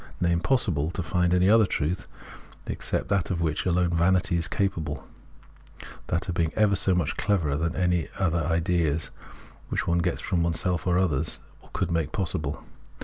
[0.01, 0.09] I.— G 8?
[0.09, 2.07] Phenomenology of Mind nay impossible, to find any other truth,
[2.65, 5.07] except that of which alone vanity is capable—
[6.07, 9.11] that of being ever so much cleverer than any ideas,
[9.69, 11.37] which one gets from oneself or others,
[11.73, 12.63] could make possible.